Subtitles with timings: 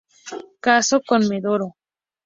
[0.61, 1.75] Casó con Medoro.